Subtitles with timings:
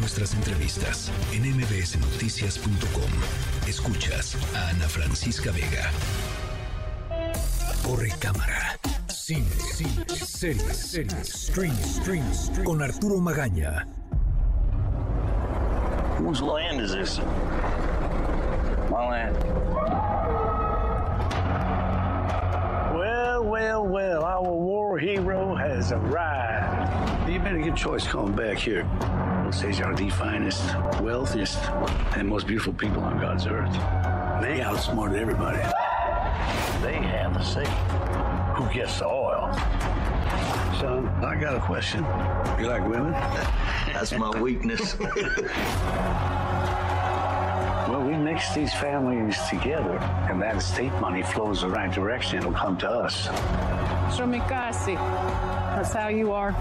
[0.00, 3.68] nuestras entrevistas en mbsnoticias.com.
[3.68, 5.90] Escuchas a Ana Francisca Vega.
[7.82, 8.78] Corre cámara.
[9.08, 9.44] Cine,
[9.74, 12.64] cine, series, series, stream, stream, stream.
[12.64, 13.86] Con Arturo Magaña.
[16.18, 17.18] Whose land is this?
[18.90, 19.36] My land.
[22.94, 27.30] Well, well, well, our war hero has arrived.
[27.30, 28.82] You made a good choice coming back here.
[29.50, 30.62] Those are the finest,
[31.00, 31.58] wealthiest,
[32.16, 33.72] and most beautiful people on God's earth.
[34.40, 35.58] They outsmarted everybody.
[36.80, 37.64] They have the say.
[38.54, 39.52] Who gets the oil?
[40.78, 42.04] Son, I got a question.
[42.60, 43.10] You like women?
[43.92, 44.96] That's my weakness.
[47.90, 49.98] Well, we mix these families together,
[50.30, 52.38] and that estate money flows the right direction.
[52.38, 53.26] It'll come to us.
[54.16, 54.94] Stromikasi.
[54.94, 56.54] That's how you are.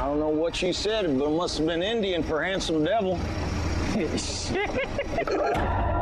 [0.00, 3.20] I don't know what she said, but it must have been Indian for handsome devil.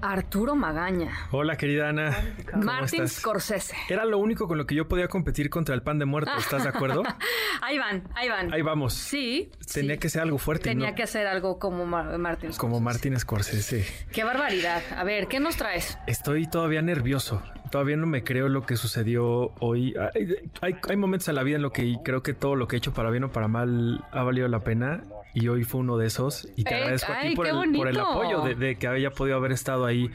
[0.00, 1.10] Arturo Magaña.
[1.32, 2.16] Hola, querida Ana.
[2.50, 3.20] ¿Cómo Martin estás?
[3.20, 3.74] Scorsese.
[3.88, 6.30] Era lo único con lo que yo podía competir contra el pan de muerto.
[6.38, 7.02] ¿Estás de acuerdo?
[7.62, 8.52] ahí van, ahí van.
[8.52, 8.94] Ahí vamos.
[8.94, 9.50] Sí.
[9.72, 9.98] Tenía sí.
[10.00, 10.64] que ser algo fuerte.
[10.64, 10.94] Tenía ¿no?
[10.94, 12.60] que hacer algo como Mar- Martin Scorsese.
[12.60, 13.86] Como Martin Scorsese.
[14.12, 14.82] Qué barbaridad.
[14.96, 15.98] A ver, ¿qué nos traes?
[16.06, 17.42] Estoy todavía nervioso.
[17.72, 19.94] Todavía no me creo lo que sucedió hoy.
[20.14, 22.76] Hay, hay- hay momentos en la vida en lo que creo que todo lo que
[22.76, 25.02] he hecho para bien o para mal ha valido la pena.
[25.40, 26.48] Y hoy fue uno de esos.
[26.56, 28.00] Y te Eh, agradezco a ti por el, por el bonito.
[28.10, 30.10] apoyo de, de que haya podido haber estado ahí.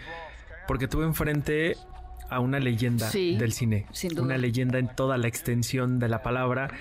[0.68, 1.78] Porque tuve enfrente
[2.30, 3.86] a una leyenda Sí, del cine.
[3.92, 4.24] sin duda.
[4.24, 6.72] Una leyenda en toda la extensión de la palabra.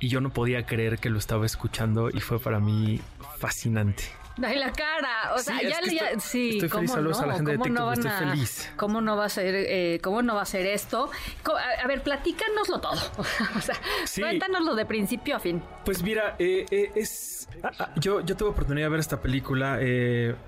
[0.00, 3.00] Y yo no podía creer que lo estaba escuchando y fue para mí
[3.38, 4.04] fascinante.
[4.42, 5.34] Ay, la cara.
[5.34, 6.72] O sea, Sí, es ya, que ya- estoy- sí, estoy feliz.
[6.72, 7.24] ¿cómo Saludos no?
[7.24, 8.72] a la gente de ¿Cómo TikTok, no van estoy a- feliz.
[8.76, 11.10] ¿Cómo no va a ser, eh, cómo no va a ser esto?
[11.44, 12.92] A, a ver, platícanoslo todo.
[13.56, 14.20] o sea, Sí.
[14.22, 15.62] cuéntanoslo de principio a fin.
[15.84, 19.78] Pues mira, eh, eh, es ah, ah, yo, yo tuve oportunidad de ver esta película,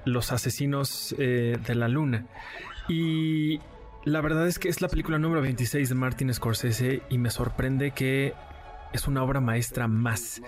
[0.04, 2.26] Los Asesinos de la Luna.
[2.88, 3.60] Y
[4.04, 7.92] la verdad es que es la película número 26 de Martin Scorsese y me sorprende
[7.92, 8.34] que
[8.94, 10.40] es una obra maestra más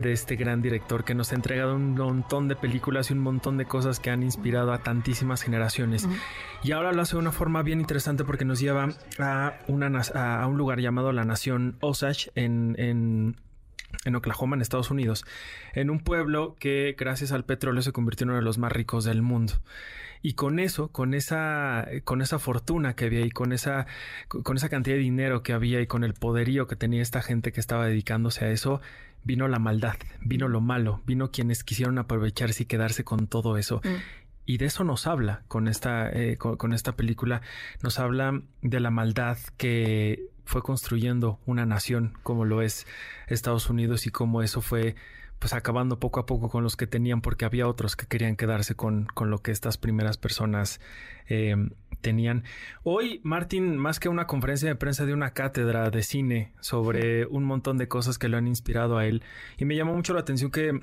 [0.00, 3.56] de este gran director que nos ha entregado un montón de películas y un montón
[3.56, 6.08] de cosas que han inspirado a tantísimas generaciones.
[6.64, 10.46] Y ahora lo hace de una forma bien interesante porque nos lleva a, una, a
[10.46, 13.36] un lugar llamado la Nación Osage en, en
[14.04, 15.24] en Oklahoma, en Estados Unidos,
[15.74, 19.04] en un pueblo que gracias al petróleo se convirtió en uno de los más ricos
[19.04, 19.54] del mundo.
[20.22, 23.86] Y con eso, con esa, con esa fortuna que había y con esa,
[24.28, 27.52] con esa cantidad de dinero que había y con el poderío que tenía esta gente
[27.52, 28.80] que estaba dedicándose a eso,
[29.24, 33.80] vino la maldad, vino lo malo, vino quienes quisieron aprovecharse y quedarse con todo eso.
[34.44, 37.42] Y de eso nos habla con esta, eh, con, con esta película.
[37.82, 42.86] Nos habla de la maldad que fue construyendo una nación como lo es
[43.28, 44.96] Estados Unidos y cómo eso fue
[45.42, 48.76] pues acabando poco a poco con los que tenían porque había otros que querían quedarse
[48.76, 50.80] con, con lo que estas primeras personas
[51.28, 51.56] eh,
[52.00, 52.44] tenían.
[52.84, 57.42] Hoy Martin, más que una conferencia de prensa de una cátedra de cine sobre un
[57.42, 59.24] montón de cosas que lo han inspirado a él
[59.58, 60.80] y me llamó mucho la atención que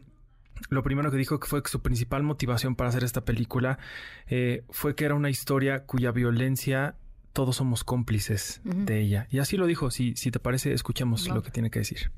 [0.70, 3.80] lo primero que dijo que fue que su principal motivación para hacer esta película
[4.28, 6.96] eh, fue que era una historia cuya violencia
[7.34, 9.28] todos somos cómplices de ella.
[9.32, 9.92] Y así lo dijo.
[9.92, 12.12] Si, si te parece, escuchemos lo que tiene que decir.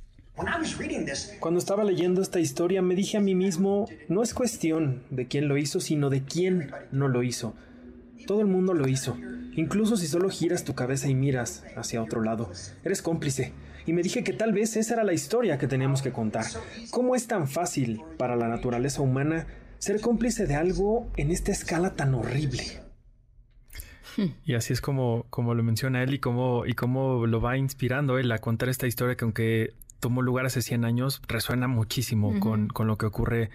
[1.39, 5.47] Cuando estaba leyendo esta historia me dije a mí mismo, no es cuestión de quién
[5.47, 7.53] lo hizo, sino de quién no lo hizo.
[8.25, 9.17] Todo el mundo lo hizo,
[9.55, 12.51] incluso si solo giras tu cabeza y miras hacia otro lado.
[12.83, 13.53] Eres cómplice.
[13.85, 16.45] Y me dije que tal vez esa era la historia que teníamos que contar.
[16.91, 19.47] ¿Cómo es tan fácil para la naturaleza humana
[19.79, 22.63] ser cómplice de algo en esta escala tan horrible?
[24.45, 28.17] Y así es como, como lo menciona él y cómo, y cómo lo va inspirando
[28.17, 32.67] él a contar esta historia que aunque tomó lugar hace 100 años, resuena muchísimo con,
[32.67, 33.49] con lo que ocurre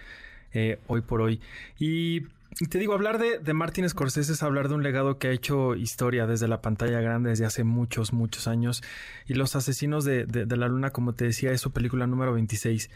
[0.53, 1.41] eh, hoy por hoy.
[1.79, 2.23] Y
[2.59, 5.31] y te digo, hablar de, de Martin Scorsese es hablar de un legado que ha
[5.33, 8.83] hecho historia desde la pantalla grande desde hace muchos, muchos años.
[9.27, 12.33] Y Los Asesinos de, de- de la Luna, como te decía, es su película número
[12.33, 12.89] 26.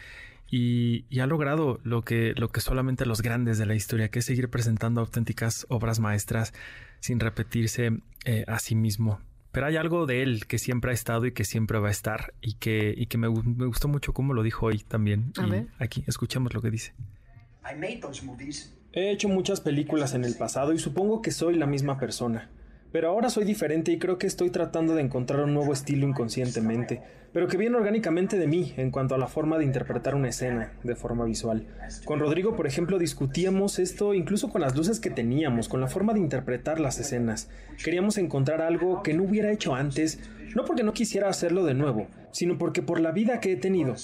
[0.50, 4.18] Y, y ha logrado lo que, lo que solamente los grandes de la historia, que
[4.18, 6.52] es seguir presentando auténticas obras maestras
[6.98, 7.92] sin repetirse
[8.24, 9.20] eh, a sí mismo.
[9.52, 12.34] Pero hay algo de él que siempre ha estado y que siempre va a estar
[12.40, 15.32] y que, y que me, gu- me gustó mucho cómo lo dijo hoy también.
[15.38, 15.66] A y ver.
[15.78, 16.94] aquí escuchamos lo que dice.
[17.64, 18.74] I made those movies.
[18.92, 22.48] He hecho muchas películas en el pasado y supongo que soy la misma persona.
[22.92, 27.02] Pero ahora soy diferente y creo que estoy tratando de encontrar un nuevo estilo inconscientemente,
[27.32, 30.72] pero que viene orgánicamente de mí en cuanto a la forma de interpretar una escena
[30.82, 31.66] de forma visual.
[32.04, 36.14] Con Rodrigo, por ejemplo, discutíamos esto incluso con las luces que teníamos, con la forma
[36.14, 37.48] de interpretar las escenas.
[37.84, 40.18] Queríamos encontrar algo que no hubiera hecho antes,
[40.56, 43.94] no porque no quisiera hacerlo de nuevo, sino porque por la vida que he tenido,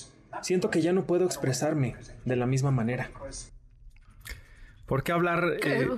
[0.43, 3.11] siento que ya no puedo expresarme de la misma manera.
[4.87, 5.45] ¿Por qué hablar?
[5.65, 5.89] Eh,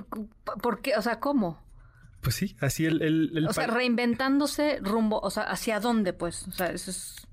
[0.63, 0.95] ¿Por qué?
[0.97, 1.68] O sea, ¿cómo?
[2.21, 3.01] Pues sí, así el...
[3.01, 6.47] el, o sea, reinventándose rumbo, o sea, ¿hacia dónde, pues?
[6.47, 7.27] O sea, eso es...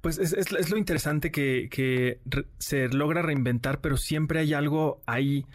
[0.00, 2.20] Pues es, es, lo interesante que, que
[2.58, 5.46] se logra reinventar, pero siempre hay algo ahí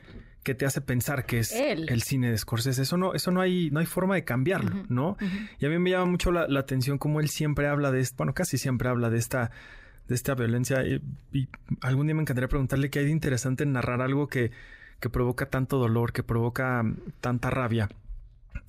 [0.43, 2.81] que te hace pensar que es el cine de Scorsese.
[2.81, 5.15] Eso no, eso no hay, no hay forma de cambiarlo, ¿no?
[5.59, 8.33] Y a mí me llama mucho la, atención cómo él siempre habla de esto, bueno,
[8.33, 9.51] casi siempre habla de esta,
[10.07, 10.85] de esta violencia.
[10.85, 11.01] Y,
[11.31, 11.47] y,
[11.81, 14.51] algún día me encantaría preguntarle qué hay de interesante en narrar algo que,
[14.99, 16.83] que provoca tanto dolor, que provoca
[17.19, 17.89] tanta rabia.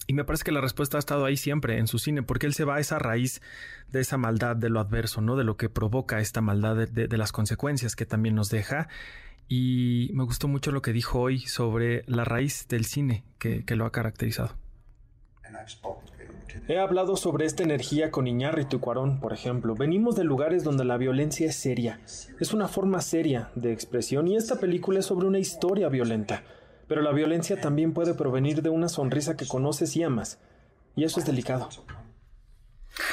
[0.07, 2.55] Y me parece que la respuesta ha estado ahí siempre en su cine, porque él
[2.55, 3.41] se va a esa raíz
[3.89, 5.37] de esa maldad, de lo adverso, ¿no?
[5.37, 8.89] De lo que provoca esta maldad, de, las consecuencias que también nos deja.
[9.49, 13.77] Y me gustó mucho lo que dijo hoy sobre la raíz del cine que, que
[13.77, 14.57] lo ha caracterizado.
[16.69, 19.75] He hablado sobre esta energía con Iñárritu y Cuarón, por ejemplo.
[19.75, 22.01] Venimos de lugares donde la violencia es seria.
[22.41, 26.43] Es una forma seria de expresión y esta película es sobre una historia violenta.
[26.93, 30.39] Pero la violencia también puede provenir de una sonrisa que conoces y amas.
[30.95, 31.71] Y eso es delicado.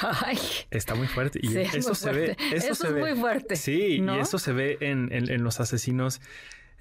[0.01, 0.37] Ay.
[0.69, 1.39] Está muy fuerte.
[1.41, 2.37] Y eso se ve.
[2.51, 2.99] Eso, se es ve.
[2.99, 3.55] muy fuerte.
[3.55, 6.19] Sí, y eso se ve en, en los asesinos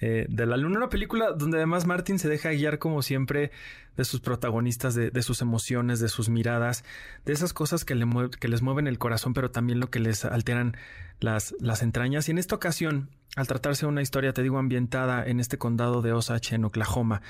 [0.01, 0.79] eh, de la luna.
[0.79, 3.51] Una película donde además Martin se deja guiar como siempre
[3.97, 6.85] de sus protagonistas, de, sus emociones, de sus miradas,
[7.25, 8.07] de esas cosas que, le
[8.39, 10.77] que les mueven el corazón, pero también lo que les alteran
[11.19, 12.29] las, las entrañas.
[12.29, 16.01] Y en esta ocasión, al tratarse de una historia, te digo, ambientada en este condado
[16.01, 17.23] de Osage, en Oklahoma,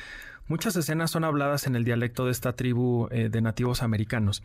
[0.47, 4.43] muchas escenas son habladas en el dialecto de esta tribu de eh, nativos americanos.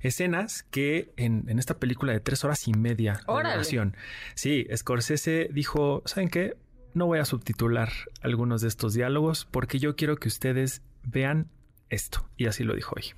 [0.00, 3.94] Escenas que en, en, esta película de tres horas y media de duración.
[4.34, 6.56] Sí, Scorsese dijo, ¿saben qué?
[6.94, 7.90] No voy a subtitular
[8.22, 11.50] algunos de estos diálogos porque yo quiero que ustedes vean
[11.88, 12.28] esto.
[12.36, 13.14] Y así lo dijo hoy.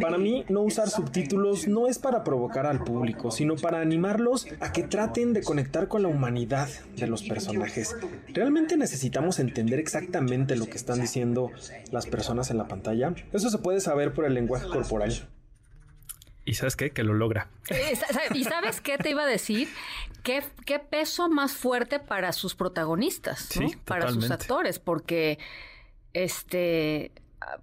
[0.00, 4.72] Para mí, no usar subtítulos no es para provocar al público, sino para animarlos a
[4.72, 7.94] que traten de conectar con la humanidad de los personajes.
[8.28, 11.50] ¿Realmente necesitamos entender exactamente lo que están diciendo
[11.90, 13.14] las personas en la pantalla?
[13.32, 15.12] Eso se puede saber por el lenguaje corporal.
[16.44, 16.90] ¿Y sabes qué?
[16.90, 17.48] Que lo logra.
[17.70, 17.96] Eh,
[18.34, 19.68] ¿Y sabes qué te iba a decir?
[20.22, 23.48] ¿Qué, qué peso más fuerte para sus protagonistas,
[23.84, 24.78] para sus actores?
[24.78, 25.38] Porque
[26.12, 27.12] este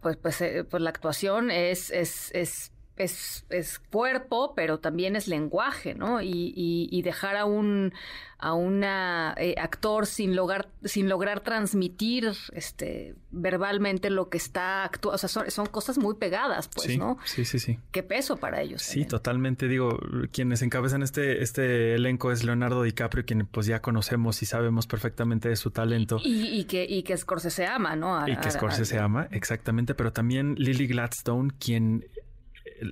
[0.01, 5.27] pues, pues, eh, pues la actuación es, es, es es, es, cuerpo, pero también es
[5.27, 6.21] lenguaje, ¿no?
[6.21, 7.93] Y, y, dejar a un
[8.37, 15.15] a una eh, actor sin lograr sin lograr transmitir este verbalmente lo que está actuando,
[15.15, 17.17] o sea, son, son, cosas muy pegadas, pues, ¿no?
[17.25, 17.79] Sí, sí, sí.
[17.91, 18.81] Qué peso para ellos.
[18.81, 19.67] Sí, totalmente.
[19.67, 19.97] Digo,
[20.31, 25.47] quienes encabezan este este elenco es Leonardo DiCaprio, quien pues ya conocemos y sabemos perfectamente
[25.47, 26.19] de su talento.
[26.23, 28.27] Y, que y que Scorsese ama, ¿no?
[28.27, 29.95] y que Scorsese ama, exactamente.
[29.95, 32.05] Pero también Lily Gladstone, quien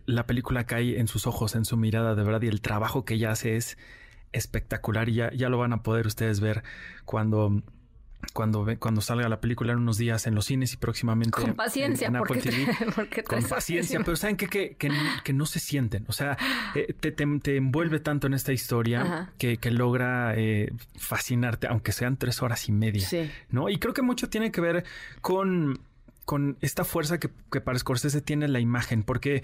[0.05, 3.15] la película cae en sus ojos, en su mirada, de verdad, y el trabajo que
[3.15, 3.77] ella hace es
[4.31, 6.63] espectacular y ya, ya lo van a poder ustedes ver
[7.05, 7.61] cuando
[8.33, 12.11] cuando, cuando salga la película en unos días en los cines y próximamente con paciencia
[12.11, 16.35] porque, con paciencia pero saben que, que, que, no se sienten o sea
[16.75, 22.17] eh, te, te, envuelve tanto en esta historia que, que, logra eh, fascinarte aunque sean
[22.17, 23.07] tres horas y media
[23.49, 24.83] no y creo que mucho tiene que ver
[25.21, 25.79] con
[26.27, 29.43] con esta fuerza que, que para Scorsese tiene la imagen, porque,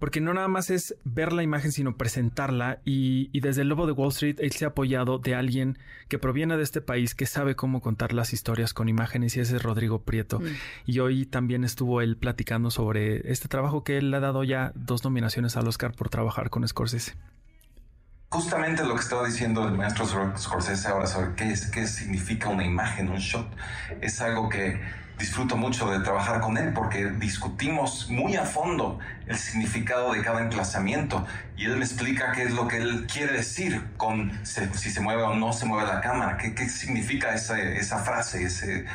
[0.00, 2.80] porque no nada más es ver la imagen, sino presentarla.
[2.84, 6.56] Y, desde el Lobo de Wall Street, él se ha apoyado de alguien que proviene
[6.56, 10.02] de este país, que sabe cómo contar las historias con imágenes, y ese es Rodrigo
[10.02, 10.40] Prieto.
[10.40, 10.46] Mm.
[10.86, 15.04] Y hoy también estuvo él platicando sobre este trabajo que él ha dado ya dos
[15.04, 17.14] nominaciones al Oscar por trabajar con Scorsese
[18.30, 20.06] justamente lo que estaba diciendo el maestro
[20.38, 23.48] Scorsese ahora sobre qué, es, qué significa una imagen, un shot,
[24.00, 24.80] es algo que
[25.20, 30.40] disfruto mucho de trabajar con él porque discutimos muy a fondo el significado de cada
[30.40, 35.00] emplazamiento y él me explica qué es lo que él quiere decir con si se
[35.00, 38.86] mueve o no se mueve la cámara, qué, qué significa esa, esa frase, ese,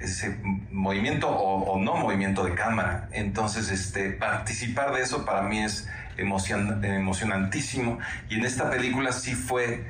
[0.00, 0.38] ese
[0.70, 3.08] movimiento o, no movimiento de cámara.
[3.12, 5.86] Entonces, este, participar de eso para mí es
[6.16, 7.98] emocion, emocionantísimo
[8.30, 9.84] y en esta película sí fue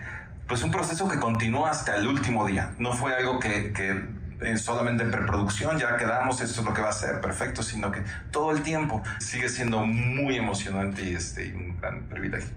[0.48, 2.72] pues un proceso que continuó hasta el último día.
[2.78, 4.24] No fue algo que
[4.58, 8.02] solamente en preproducción, ya quedamos, esto es lo que va a ser, perfecto, sino que
[8.30, 12.54] todo el tiempo sigue siendo muy emocionante y, este, un gran privilegio.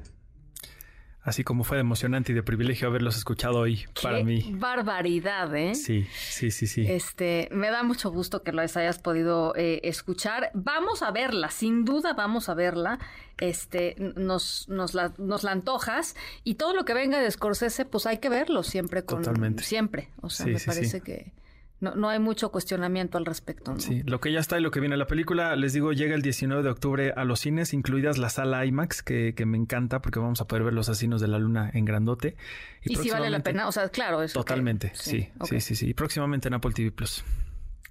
[1.28, 4.50] Así como fue emocionante y de privilegio haberlos escuchado hoy para mí.
[4.54, 5.76] Barbaridad, ¿eh?
[5.76, 6.86] Sí, sí, sí, sí.
[6.88, 10.52] Este, me da mucho gusto que los hayas podido eh, escuchar.
[10.54, 13.00] Vamos a verla, sin duda vamos a verla.
[13.40, 16.16] Este, nos, nos la, nos la antojas
[16.46, 19.22] y todo lo que venga de Scorsese, pues hay que verlo siempre con.
[19.22, 19.64] Totalmente.
[19.64, 20.08] Siempre.
[20.22, 21.34] O sea, me parece que
[21.80, 23.74] no, no hay mucho cuestionamiento al respecto.
[23.74, 23.80] ¿no?
[23.80, 24.98] Sí, lo que ya está y lo que viene.
[24.98, 28.66] La película, les digo, llega el 19 de octubre a los cines, incluidas la sala
[28.66, 31.70] IMAX, que, que me encanta porque vamos a poder ver los asesinos de la luna
[31.74, 32.36] en grandote.
[32.84, 34.40] Y, si vale la pena, o sea, claro, eso.
[34.40, 37.24] Totalmente, sí, sí, sí, sí, Y próximamente en Apple TV Plus.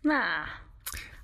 [0.03, 0.66] Nah.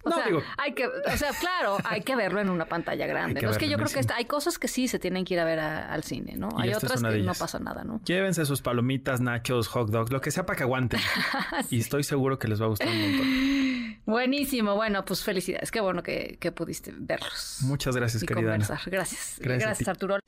[0.04, 0.24] O sea,
[0.58, 3.40] hay que, o sea, claro, hay que verlo en una pantalla grande.
[3.40, 3.50] ¿no?
[3.50, 5.60] Es que yo creo que hay cosas que sí se tienen que ir a ver
[5.60, 6.48] al cine, ¿no?
[6.56, 8.00] hay otras que no pasa nada, ¿no?
[8.04, 11.00] Llévense sus palomitas, nachos, hot dogs, lo que sea para que aguanten.
[11.70, 14.02] Y estoy seguro que les va a gustar un montón.
[14.04, 14.74] Buenísimo.
[14.74, 15.70] Bueno, pues felicidades.
[15.70, 17.58] Qué bueno que, pudiste verlos.
[17.62, 18.56] Muchas gracias, querida.
[18.56, 18.86] Gracias.
[18.86, 20.18] Gracias, gracias Arturo.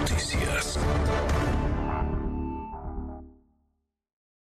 [0.00, 0.78] Noticias.